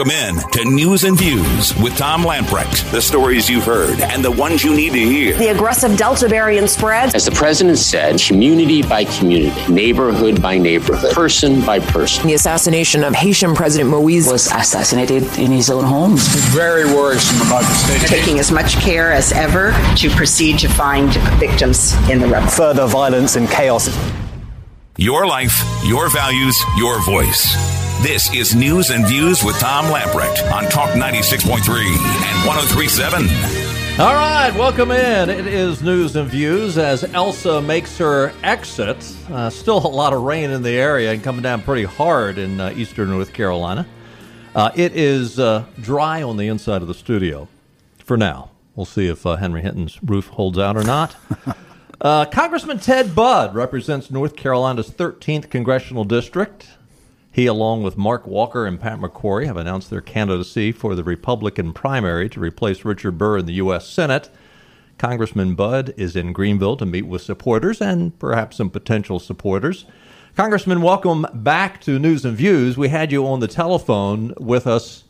[0.00, 2.90] Welcome in to News and Views with Tom Lamprecht.
[2.90, 5.36] The stories you've heard and the ones you need to hear.
[5.36, 7.14] The aggressive Delta variant spread.
[7.14, 12.26] As the president said, community by community, neighborhood by neighborhood, person by person.
[12.26, 16.16] The assassination of Haitian President Moise was assassinated in his own home.
[16.16, 18.08] Very worrisome about the state.
[18.08, 22.48] Taking as much care as ever to proceed to find victims in the rebel.
[22.48, 23.90] Further violence and chaos.
[24.96, 27.89] Your life, your values, your voice.
[28.02, 33.28] This is News and Views with Tom Lamprecht on Talk 96.3 and 1037.
[34.00, 35.28] All right, welcome in.
[35.28, 38.96] It is News and Views as Elsa makes her exit.
[39.28, 42.58] Uh, still a lot of rain in the area and coming down pretty hard in
[42.58, 43.86] uh, eastern North Carolina.
[44.54, 47.48] Uh, it is uh, dry on the inside of the studio
[47.98, 48.50] for now.
[48.74, 51.16] We'll see if uh, Henry Hinton's roof holds out or not.
[52.02, 56.66] Uh, Congressman Ted Budd represents North Carolina's 13th congressional district.
[57.32, 61.72] He, along with Mark Walker and Pat McCrory, have announced their candidacy for the Republican
[61.72, 63.86] primary to replace Richard Burr in the U.S.
[63.86, 64.30] Senate.
[64.98, 69.86] Congressman Budd is in Greenville to meet with supporters and perhaps some potential supporters.
[70.36, 72.76] Congressman, welcome back to News and Views.
[72.76, 75.04] We had you on the telephone with us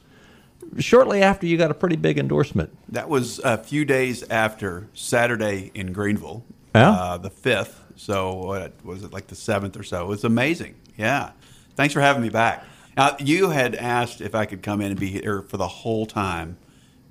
[0.78, 2.76] shortly after you got a pretty big endorsement.
[2.88, 6.90] That was a few days after Saturday in Greenville, yeah?
[6.90, 7.74] uh, the 5th.
[7.96, 10.04] So, what was it, like the 7th or so?
[10.04, 10.74] It was amazing.
[10.96, 11.32] Yeah.
[11.80, 12.62] Thanks for having me back.
[12.94, 16.04] Now, you had asked if I could come in and be here for the whole
[16.04, 16.58] time,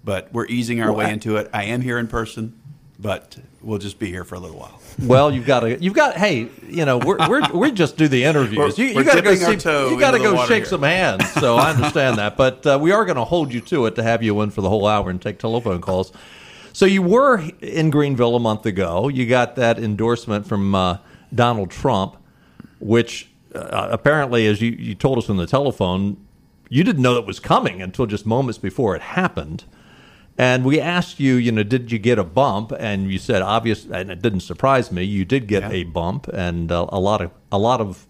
[0.03, 1.49] but we're easing our Well, way I- into it.
[1.51, 2.53] I am here in person,
[2.99, 4.79] but we'll just be here for a little while.
[5.01, 6.17] Well, you've got to, you've got.
[6.17, 8.77] Hey, you know, we're, we're we just do the interviews.
[8.77, 10.65] We're- you we're got to go see, you got to go shake here.
[10.65, 11.27] some hands.
[11.31, 14.03] So I understand that, but uh, we are going to hold you to it to
[14.03, 16.11] have you in for the whole hour and take telephone calls.
[16.73, 19.07] So you were in Greenville a month ago.
[19.07, 20.99] You got that endorsement from uh,
[21.33, 22.17] Donald Trump,
[22.79, 26.17] which uh, apparently, as you, you told us on the telephone,
[26.69, 29.63] you didn't know it was coming until just moments before it happened.
[30.37, 32.71] And we asked you, you know, did you get a bump?
[32.79, 35.03] And you said, obvious, and it didn't surprise me.
[35.03, 38.07] You did get a bump, and uh, a lot of a lot of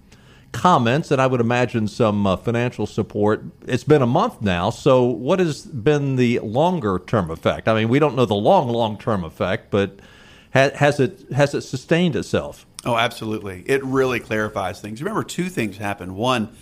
[0.52, 3.44] comments, and I would imagine some uh, financial support.
[3.66, 7.68] It's been a month now, so what has been the longer term effect?
[7.68, 10.00] I mean, we don't know the long long term effect, but
[10.54, 12.68] ha- has it has it sustained itself?
[12.86, 13.64] Oh, absolutely.
[13.68, 15.02] It really clarifies things.
[15.02, 16.16] Remember, two things happened.
[16.16, 16.56] One,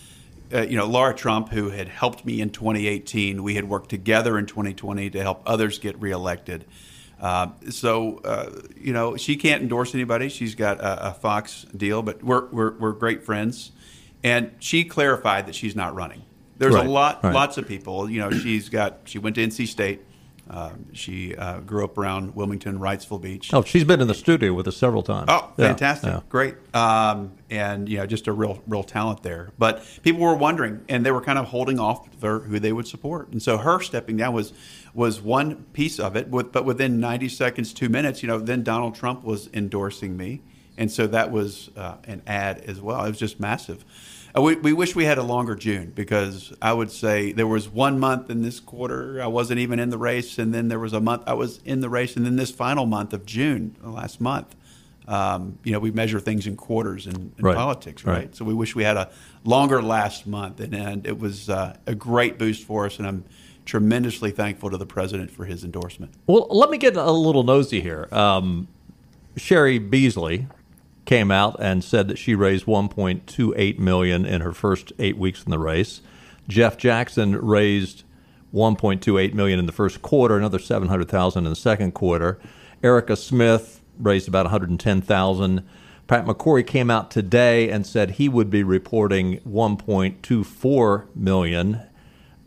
[0.52, 4.38] uh, you know, Laura Trump, who had helped me in 2018, we had worked together
[4.38, 6.66] in 2020 to help others get reelected.
[7.20, 10.30] Uh, so, uh, you know, she can't endorse anybody.
[10.30, 13.72] She's got a, a Fox deal, but we're, we're, we're great friends.
[14.24, 16.24] And she clarified that she's not running.
[16.58, 17.34] There's Right, a lot, right.
[17.34, 18.10] lots of people.
[18.10, 20.02] You know, she's got, she went to NC State.
[20.50, 23.54] Um, she uh, grew up around Wilmington, Wrightsville Beach.
[23.54, 25.26] Oh, she's been in the studio with us several times.
[25.30, 26.10] Oh, Yeah, fantastic!
[26.10, 26.20] yeah.
[26.30, 29.52] Great, um, and you know, just a real, real talent there.
[29.58, 32.88] But people were wondering, and they were kind of holding off for who they would
[32.88, 33.30] support.
[33.30, 34.54] And so her stepping down was
[34.94, 36.30] was one piece of it.
[36.30, 40.42] With, but within 90 seconds, two minutes, you know, then Donald Trump was endorsing me,
[40.78, 43.04] and so that was uh, an ad as well.
[43.06, 43.84] It was just massive.
[44.38, 47.68] Uh, we, we wish we had a longer June because I would say there was
[47.68, 50.94] one month in this quarter I wasn't even in the race, and then there was
[50.94, 54.22] a month I was in the race, and then this final month of June, last
[54.22, 54.56] month,
[55.08, 57.56] um, you know, we measure things in quarters in, in Right.
[57.56, 58.18] politics, right?
[58.18, 58.36] Right.
[58.36, 59.10] So we wish we had a
[59.44, 63.24] longer last month, and, and it was uh, a great boost for us, and I'm
[63.66, 66.14] tremendously thankful to the president for his endorsement.
[66.28, 68.08] Well, let me get a little nosy here.
[68.12, 68.68] Um,
[69.38, 70.48] Cheri Beasley
[71.08, 75.50] came out and said that she raised 1.28 million in her first eight weeks in
[75.50, 76.02] the race.
[76.48, 78.04] Jeff Jackson raised
[78.54, 82.38] 1.28 million in the first quarter, another 700,000 in the second quarter.
[82.84, 85.68] Erica Smith raised about 110,000.
[86.08, 91.82] Pat McCrory came out today and said he would be reporting 1.24 million.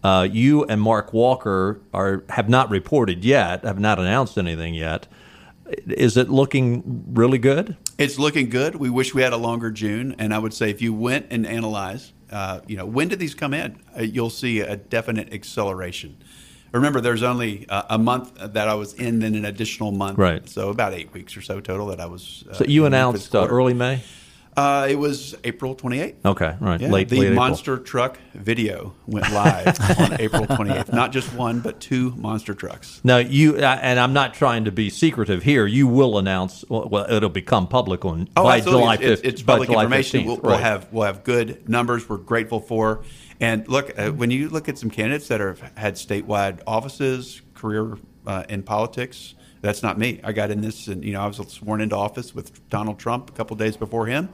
[0.02, 5.06] Uh, you and Mark Walker are have not reported yet, have not announced anything yet.
[5.86, 7.76] Is it looking really good?
[8.00, 8.76] It's looking good.
[8.76, 11.46] We wish we had a longer June, and I would say if you went and
[11.46, 13.78] analyzed, uh, you know, when did these come in?
[13.94, 16.16] Uh, you'll see a definite acceleration.
[16.72, 20.48] Remember, there's only uh, a month that I was in, then an additional month, Right.
[20.48, 22.42] So about eight weeks or so total that I was.
[22.48, 24.02] Uh, So you announced uh, early May.
[24.60, 26.16] Uh, it was April 28th.
[26.22, 26.78] Okay, right.
[26.80, 27.36] Yeah, late, the late April.
[27.36, 30.92] monster truck video went live on April 28th.
[30.92, 33.00] Not just one, but two monster trucks.
[33.02, 35.66] Now you uh, and I'm not trying to be secretive here.
[35.66, 36.62] You will announce.
[36.68, 38.82] Well, it'll become public on Oh, by absolutely.
[38.82, 39.12] July It's- 5th.
[39.12, 40.20] it's, it's by public July information.
[40.20, 42.06] 15th, We'll, we'll have we'll have good numbers.
[42.06, 43.02] We're grateful for.
[43.40, 47.96] And look, uh, when you look at some candidates that have had statewide offices, career
[48.26, 50.20] uh, in politics, that's not me.
[50.22, 53.30] I got in this, and you know, I was sworn into office with Donald Trump
[53.30, 54.28] a couple days before him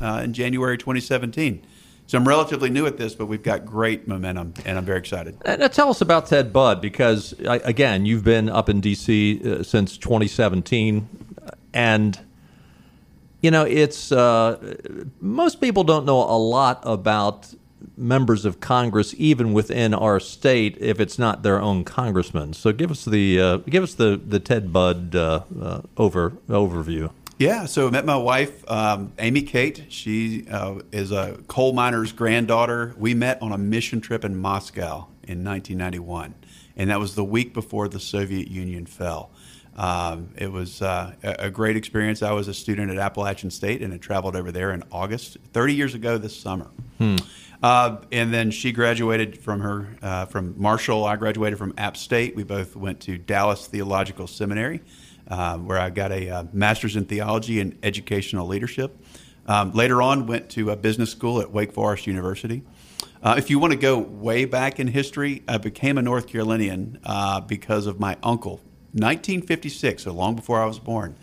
[0.00, 1.64] uh, in January 2017.
[2.08, 5.36] So I'm relatively new at this, but we've got great momentum, and I'm very excited.
[5.44, 9.40] Now tell us about Ted Budd, because again, you've been up in D.C.
[9.44, 11.08] Uh, since 2017,
[11.74, 12.18] and
[13.42, 14.76] you know it's uh,
[15.20, 17.52] most people don't know a lot about
[17.96, 22.52] members of Congress, even within our state, if it's not their own congressman.
[22.52, 27.10] So give us the uh, give us the the Ted Budd uh, uh, over overview.
[27.38, 29.84] Yeah, so I met my wife, um, Amy Kate.
[29.90, 32.94] She uh, is a coal miner's granddaughter.
[32.96, 36.34] We met on a mission trip in Moscow in 1991,
[36.76, 39.30] and that was the week before the Soviet Union fell.
[39.76, 42.22] Um, it was uh, a great experience.
[42.22, 45.74] I was a student at Appalachian State and had traveled over there in August, 30
[45.74, 46.70] years ago this summer.
[46.96, 47.16] Hmm.
[47.62, 51.04] Uh, and then she graduated from her uh, from Marshall.
[51.04, 52.34] I graduated from App State.
[52.34, 54.80] We both went to Dallas Theological Seminary,
[55.28, 58.96] um, where I got a uh, master's in theology and educational leadership.
[59.46, 62.62] Um, later on, went to a business school at Wake Forest University.
[63.22, 66.98] Uh, if you want to go way back in history, I became a North Carolinian
[67.04, 68.60] uh, because of my uncle.
[68.92, 71.16] 1956, so long before I was born,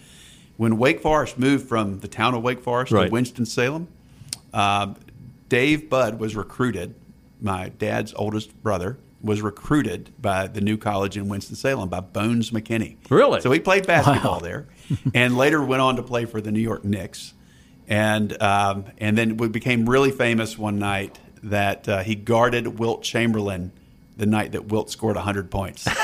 [0.58, 3.06] when Wake Forest moved from the town of Wake Forest right.
[3.06, 3.88] to Winston Salem.
[4.54, 4.94] Uh,
[5.50, 6.96] Dave Budd was recruited,
[7.42, 12.98] my dad's oldest brother, was recruited by the new college in Winston-Salem by Bones McKinney.
[13.10, 13.42] Really?
[13.42, 14.40] So he played basketball wow.
[14.40, 14.68] there
[15.14, 17.34] and later went on to play for the New York Knicks.
[17.88, 23.04] And, um, and then we became really famous one night that uh, he guarded Wilt
[23.04, 23.72] Chamberlain–
[24.18, 25.86] the night that Wilt scored 100 points.
[25.88, 26.02] I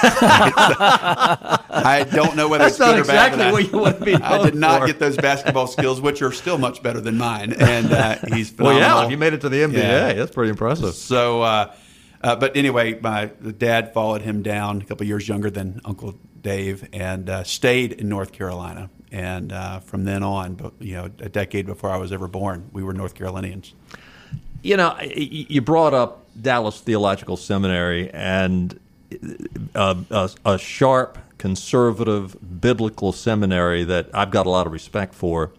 [2.11, 3.53] don't know whether That's it's good exactly or bad.
[3.53, 4.87] What you want to be I did not for.
[4.87, 7.53] get those basketball skills, which are still much better than mine.
[7.53, 8.81] And uh, he's phenomenal.
[8.81, 9.73] Well, yeah, you made it to the NBA.
[9.73, 10.13] Yeah.
[10.13, 10.95] That's pretty impressive.
[10.95, 11.73] So, uh,
[12.21, 13.27] uh, but anyway, my
[13.57, 18.09] dad followed him down a couple years younger than Uncle Dave and uh, stayed in
[18.09, 18.89] North Carolina.
[19.11, 22.83] And uh, from then on, you know, a decade before I was ever born, we
[22.83, 23.73] were North Carolinians.
[24.61, 28.79] You know, you brought up Dallas Theological Seminary and
[29.73, 35.51] a, a, a, sharp, conservative, biblical seminary that I've got a lot of respect for.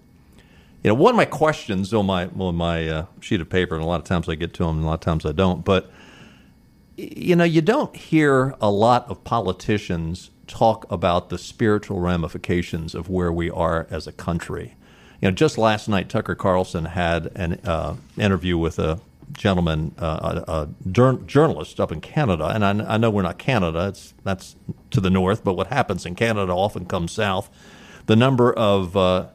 [0.84, 3.82] You know, one of my questions on my on my uh, sheet of paper, and
[3.82, 5.64] a lot of times I get to them, and a lot of times I don't,
[5.64, 5.90] but
[7.00, 13.08] you know, you don't hear a lot of politicians talk about the spiritual ramifications of
[13.08, 14.74] where we are as a country.
[15.20, 19.00] You know, just last night, Tucker Carlson had an uh, interview with a
[19.32, 20.68] gentleman, uh, a, a
[21.26, 24.56] journalist up in Canada, and I, I, know we're not Canada; it's that's
[24.90, 25.44] to the north.
[25.44, 27.48] But what happens in Canada often comes south.
[28.06, 29.28] The number of uh,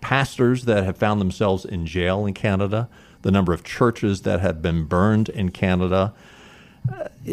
[0.00, 2.88] pastors that have found themselves in jail in Canada,
[3.22, 6.12] the number of churches that have been burned in Canada,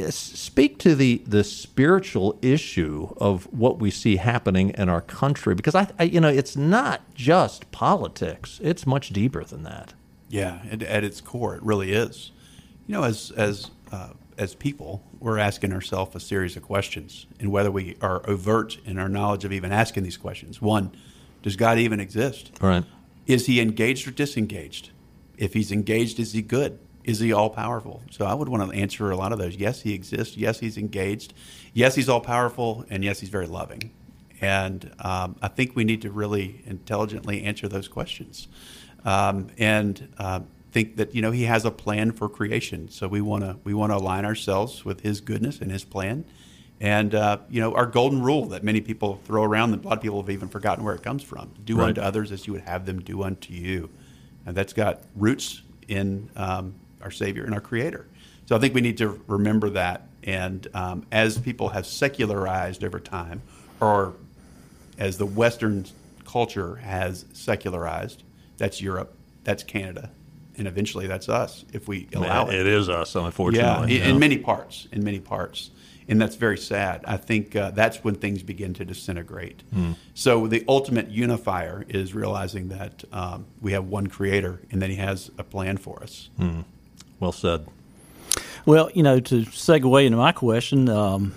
[0.09, 5.75] speak to the the spiritual issue of what we see happening in our country because
[5.75, 8.59] I, I, you know it's not just politics.
[8.63, 9.93] It's much deeper than that.
[10.29, 12.31] Yeah at, at its core it really is.
[12.87, 17.51] You know as as uh, as people we're asking ourselves a series of questions and
[17.51, 20.61] whether we are overt in our knowledge of even asking these questions.
[20.61, 20.91] One
[21.41, 22.51] does God even exist?
[22.59, 22.83] Right.
[23.27, 24.91] Is he engaged or disengaged?
[25.37, 28.01] If he's engaged is he good is he all powerful?
[28.09, 29.55] So I would want to answer a lot of those.
[29.55, 30.35] Yes, he exists.
[30.35, 31.33] Yes, he's engaged.
[31.73, 32.83] Yes, he's all powerful.
[32.89, 33.91] And yes, he's very loving.
[34.41, 38.47] And um, I think we need to really intelligently answer those questions.
[39.05, 42.89] Um, and uh, think that you know he has a plan for creation.
[42.89, 46.25] So we want to we want to align ourselves with his goodness and his plan.
[46.81, 49.97] And uh, you know our golden rule that many people throw around, that a lot
[49.97, 51.89] of people have even forgotten where it comes from: "Do right.
[51.89, 53.89] unto others as you would have them do unto you."
[54.45, 58.05] And that's got roots in um, our Savior and our Creator.
[58.47, 60.07] So I think we need to remember that.
[60.23, 63.43] And um, as people have secularized over time,
[63.79, 64.15] or
[64.97, 65.85] as the Western
[66.25, 68.23] culture has secularized,
[68.57, 70.09] that's Europe, that's Canada,
[70.57, 72.55] and eventually that's us if we allow it.
[72.55, 73.97] It is us, unfortunately.
[73.97, 75.69] Yeah, in, in many parts, in many parts.
[76.07, 77.03] And that's very sad.
[77.07, 79.63] I think uh, that's when things begin to disintegrate.
[79.73, 79.95] Mm.
[80.13, 84.97] So the ultimate unifier is realizing that um, we have one creator and that he
[84.97, 86.29] has a plan for us.
[86.39, 86.65] Mm.
[87.19, 87.65] Well said.
[88.65, 91.33] Well, you know, to segue into my question, um,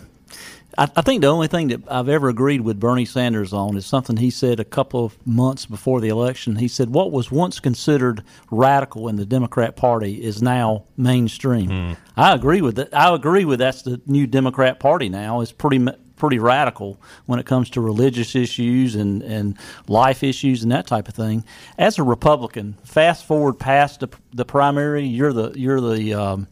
[0.78, 3.84] I, I, think the only thing that I've ever agreed with Bernie Sanders on is
[3.84, 6.56] something he said a couple of months before the election.
[6.56, 11.68] He said, What was once considered radical in the Democrat Party is now mainstream.
[11.68, 11.96] Mm.
[12.16, 12.94] I agree with that.
[12.94, 15.40] I agree with that's the new Democrat Party now.
[15.40, 15.86] It's pretty
[16.18, 19.56] pretty radical when it comes to religious issues and, and
[19.86, 21.44] life issues and that type of thing.
[21.78, 26.48] As a Republican, fast forward past the, the primary, you're the you're the um,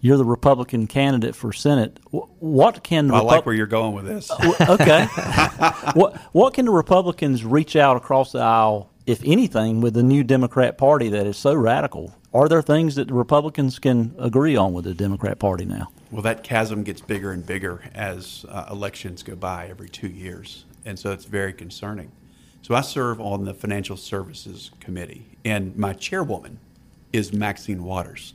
[0.00, 1.98] you're the Republican candidate for Senate.
[2.10, 4.30] What can I Repu- like where you're going with this?
[4.68, 5.04] okay,
[5.94, 10.24] what what can the Republicans reach out across the aisle, if anything, with the new
[10.24, 12.14] Democrat Party that is so radical?
[12.32, 15.90] Are there things that the Republicans can agree on with the Democrat Party now?
[16.10, 20.64] Well, that chasm gets bigger and bigger as uh, elections go by every two years,
[20.84, 22.12] and so it's very concerning.
[22.62, 26.58] So I serve on the Financial Services Committee, and my chairwoman
[27.12, 28.34] is Maxine Waters.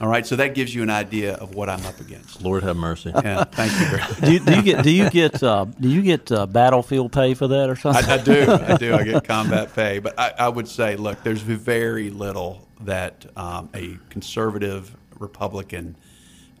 [0.00, 2.40] All right, so that gives you an idea of what I'm up against.
[2.40, 3.12] Lord have mercy.
[3.14, 3.98] Yeah, thank you.
[3.98, 7.12] Very do, you, do you get do you get uh, do you get uh, battlefield
[7.12, 8.08] pay for that or something?
[8.08, 8.94] I, I, do, I do.
[8.94, 13.68] I get combat pay, but I, I would say, look, there's very little that um,
[13.74, 15.96] a conservative Republican,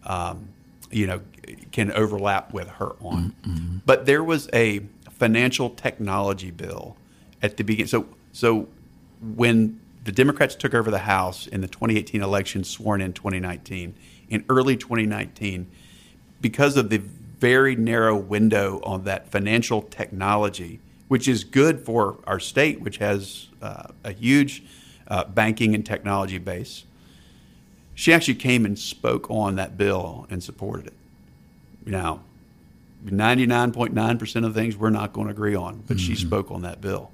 [0.04, 0.50] um,
[0.90, 1.22] you know,
[1.72, 3.34] can overlap with her on.
[3.42, 3.76] Mm-hmm.
[3.86, 4.80] But there was a
[5.12, 6.96] financial technology bill
[7.42, 7.88] at the beginning.
[7.88, 8.68] So, so
[9.34, 13.94] when the Democrats took over the House in the 2018 election, sworn in 2019.
[14.28, 15.70] In early 2019,
[16.40, 22.38] because of the very narrow window on that financial technology, which is good for our
[22.38, 24.62] state, which has uh, a huge
[25.08, 26.84] uh, banking and technology base,
[27.94, 30.94] she actually came and spoke on that bill and supported it.
[31.84, 32.20] Now,
[33.04, 36.06] 99.9% of things we're not going to agree on, but mm-hmm.
[36.06, 37.10] she spoke on that bill.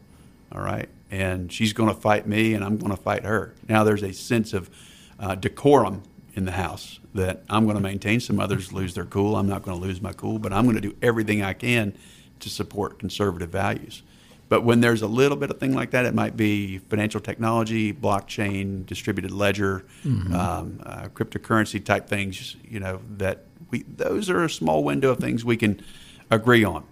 [0.53, 3.55] All right and she's going to fight me, and I'm going to fight her.
[3.69, 4.71] Now there's a sense of
[5.19, 6.03] uh, decorum
[6.35, 8.21] in the house that I'm going to maintain.
[8.21, 9.37] Some others lose their cool.
[9.37, 11.97] I'm not going to lose my cool, but I'm going to do everything I can
[12.41, 14.03] to support conservative values.
[14.49, 17.93] But when there's a little bit of thing like that, it might be financial technology,
[17.93, 20.33] blockchain, distributed ledger, mm-hmm.
[20.35, 22.57] um, uh, cryptocurrency type things.
[22.69, 25.83] You know that we those are a small window of things we can
[26.31, 26.85] agree on.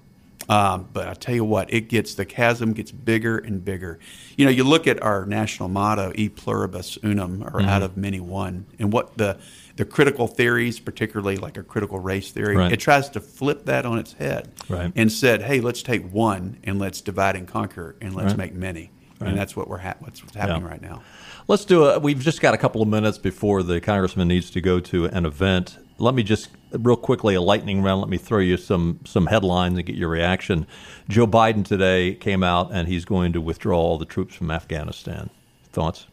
[0.48, 3.98] Um, but I tell you what, it gets the chasm gets bigger and bigger.
[4.36, 7.68] You know, you look at our national motto, "E pluribus unum," or mm-hmm.
[7.68, 9.38] "Out of many one," and what the
[9.76, 12.72] the critical theories, particularly like a critical race theory, right.
[12.72, 14.92] it tries to flip that on its head right.
[14.94, 18.38] and said, "Hey, let's take one and let's divide and conquer, and let's right.
[18.38, 20.68] make many." And that's what we're ha- what's, what's happening yeah.
[20.68, 21.02] right now.
[21.48, 22.02] Let's do it.
[22.02, 25.24] We've just got a couple of minutes before the congressman needs to go to an
[25.24, 25.78] event.
[25.98, 28.00] Let me just real quickly a lightning round.
[28.00, 30.66] Let me throw you some some headlines and get your reaction.
[31.08, 35.30] Joe Biden today came out and he's going to withdraw all the troops from Afghanistan.
[35.72, 36.06] Thoughts?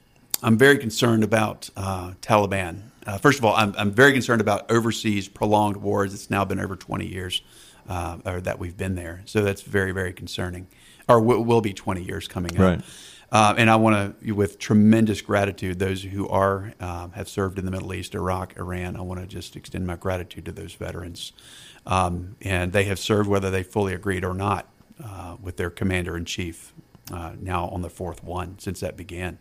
[0.43, 2.81] I'm very concerned about uh, Taliban.
[3.05, 6.13] Uh, first of all, I'm, I'm very concerned about overseas prolonged wars.
[6.13, 7.41] It's now been over 20 years
[7.89, 10.67] uh, or that we've been there, so that's very very concerning.
[11.07, 12.59] Or w- will be 20 years coming up.
[12.59, 12.81] Right.
[13.31, 17.65] Uh, and I want to, with tremendous gratitude, those who are um, have served in
[17.65, 18.97] the Middle East, Iraq, Iran.
[18.97, 21.31] I want to just extend my gratitude to those veterans,
[21.85, 24.67] um, and they have served whether they fully agreed or not
[25.03, 26.73] uh, with their commander in chief.
[27.11, 29.38] Uh, now on the fourth one since that began.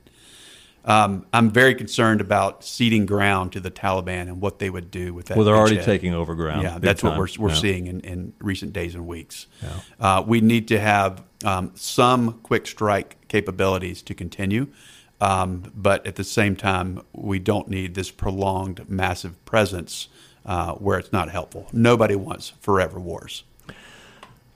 [0.84, 5.12] Um, I'm very concerned about ceding ground to the Taliban and what they would do
[5.12, 5.36] with that.
[5.36, 6.62] Well, they're already taking over ground.
[6.62, 7.18] Yeah, that's time.
[7.18, 7.60] what we're, we're yeah.
[7.60, 9.46] seeing in, in, recent days and weeks.
[9.62, 9.80] Yeah.
[9.98, 14.68] Uh, we need to have um, some quick strike capabilities to continue,
[15.20, 20.08] um, but at the same time, we don't need this prolonged, massive presence
[20.46, 21.68] uh, where it's not helpful.
[21.72, 23.44] Nobody wants forever wars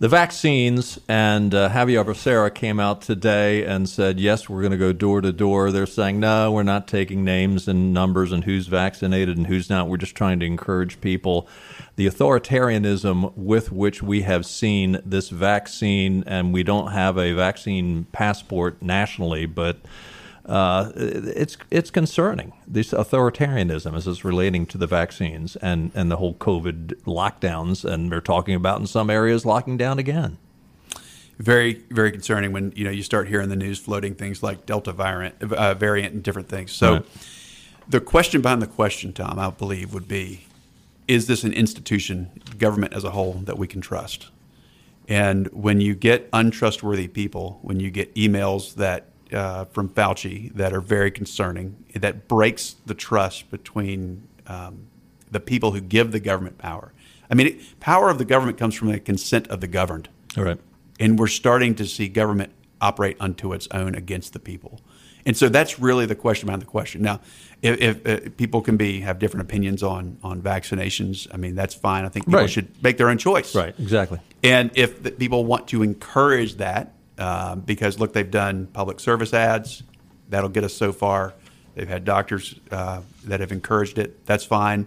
[0.05, 4.77] the vaccines, and uh, Xavier Becerra came out today and said, yes, we're going to
[4.77, 5.73] go door to door.
[5.73, 9.89] They're saying, no, we're not taking names and numbers and who's vaccinated and who's not.
[9.89, 11.49] We're just trying to encourage people.
[11.97, 18.05] The authoritarianism with which we have seen this vaccine, and we don't have a vaccine
[18.13, 19.79] passport nationally, but
[20.47, 22.53] uh, it's it's concerning.
[22.67, 28.13] This authoritarianism as it's relating to the vaccines and, and the whole COVID lockdowns, and
[28.13, 30.39] they're talking about in some areas locking down again.
[31.39, 34.93] Very very concerning when you know you start hearing the news floating things like Delta
[34.93, 36.73] variant uh, variant and different things.
[36.73, 37.07] So right.
[37.89, 40.47] the question behind the question, Tom, I believe would be:
[41.09, 44.29] Is this an institution, government as a whole, that we can trust?
[45.09, 50.73] And when you get untrustworthy people, when you get emails that uh, from Fauci that
[50.73, 51.85] are very concerning.
[51.95, 54.87] That breaks the trust between um,
[55.31, 56.93] the people who give the government power.
[57.31, 60.09] I mean, it, power of the government comes from the consent of the governed.
[60.37, 60.59] All right.
[61.01, 64.81] And we're starting to see government operate unto its own against the people.
[65.27, 67.01] And so that's really the question behind the question.
[67.01, 67.21] Now,
[67.63, 71.75] if, if uh, people can be have different opinions on on vaccinations, I mean that's
[71.75, 72.05] fine.
[72.05, 72.51] I think people right.
[72.51, 73.55] should make their own choice.
[73.55, 73.75] Right.
[73.79, 74.21] Exactly.
[74.43, 79.83] And if people want to encourage that, um, because look, they've done public service ads.
[80.29, 81.35] That'll get us so far.
[81.75, 84.25] They've had doctors uh, that have encouraged it.
[84.27, 84.87] That's fine.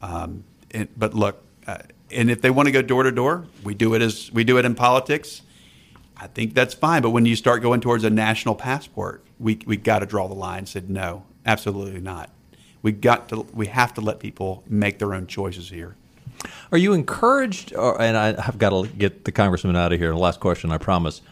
[0.00, 1.78] Um, and, but look, uh,
[2.10, 4.58] and if they want to go door to door, we do it as we do
[4.58, 5.42] it in politics.
[6.16, 7.02] I think that's fine.
[7.02, 10.34] But when you start going towards a national passport, we we got to draw the
[10.34, 10.66] line.
[10.66, 12.30] Said no, absolutely not.
[12.82, 15.96] We got to we have to let people make their own choices here.
[16.70, 17.74] Are you encouraged?
[17.74, 20.10] Or, and I have got to get the congressman out of here.
[20.10, 21.22] The last question, I promise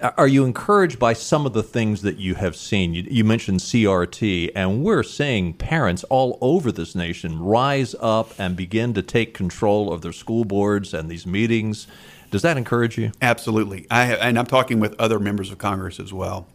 [0.00, 2.92] are you encouraged by some of the things that you have seen?
[2.92, 8.56] You, you, mentioned CRT, and we're seeing parents all over this nation rise up and
[8.56, 11.86] begin to take control of their school boards and these meetings.
[12.30, 13.12] Does that encourage you?
[13.22, 13.86] Absolutely.
[13.90, 16.46] I, and I'm talking with other members of Congress as well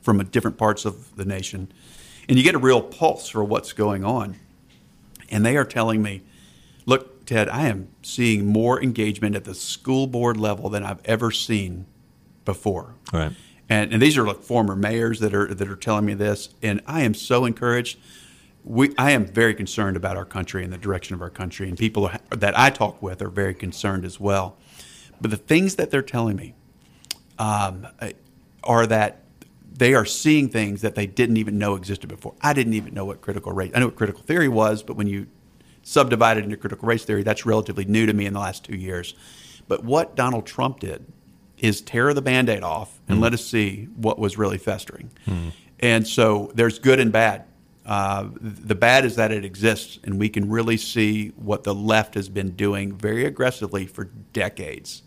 [0.00, 1.70] from different parts of the nation.
[2.28, 4.36] And you get a real pulse for what's going on.
[5.30, 6.22] And they are telling me,
[6.86, 11.30] look, Ted, I am seeing more engagement at the school board level than I've ever
[11.30, 11.86] seen
[12.44, 12.94] before.
[13.12, 13.32] Right.
[13.68, 16.80] And, and these are like former mayors that are that are telling me this, and
[16.86, 17.98] I am so encouraged.
[18.64, 21.78] We, I am very concerned about our country and the direction of our country, and
[21.78, 24.56] people that I talk with are very concerned as well.
[25.20, 26.54] But the things that they're telling me
[27.38, 27.88] um,
[28.62, 29.22] are that
[29.74, 32.34] they are seeing things that they didn't even know existed before.
[32.40, 33.72] I didn't even know what critical race.
[33.74, 35.26] I know what critical theory was, but when you
[35.82, 38.76] subdivide it into critical race theory, that's relatively new to me in the last two
[38.76, 39.14] years.
[39.66, 41.04] But what Donald Trump did
[41.62, 43.22] is tear the band-aid off and mm.
[43.22, 45.10] let us see what was really festering.
[45.26, 45.52] Mm.
[45.78, 47.44] And so there's good and bad.
[47.86, 52.14] Uh, the bad is that it exists, and we can really see what the left
[52.14, 55.02] has been doing very aggressively for decades.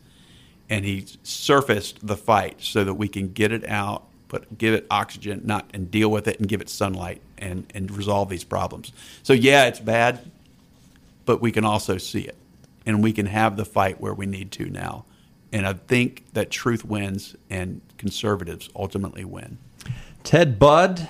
[0.69, 4.85] And he surfaced the fight so that we can get it out, put give it
[4.89, 8.91] oxygen, not and deal with it, and give it sunlight, and and resolve these problems.
[9.24, 10.29] So yeah, it's bad,
[11.25, 12.35] but we can also see it,
[12.85, 15.05] and we can have the fight where we need to now.
[15.55, 19.57] And I think that truth wins and conservatives ultimately win.
[20.21, 21.07] Ted Budd,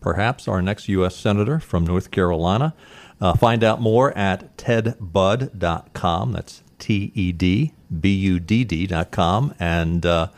[0.00, 1.14] perhaps our next U.S.
[1.14, 2.74] Senator from North Carolina.
[3.20, 6.32] Uh, find out more at tedbudd.com.
[6.32, 9.54] That's T E D B U D D.com.
[9.60, 10.30] And uh,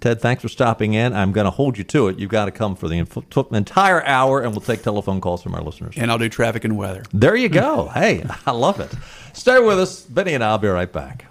[0.00, 1.12] Ted, thanks for stopping in.
[1.14, 2.18] I'm going to hold you to it.
[2.18, 5.54] You've got to come for the inf- entire hour, and we'll take telephone calls from
[5.54, 5.94] our listeners.
[5.96, 7.04] And I'll do traffic and weather.
[7.12, 7.86] There you go.
[7.94, 8.92] hey, I love it.
[9.32, 10.00] Stay with us.
[10.02, 11.26] Benny and I'll be right back.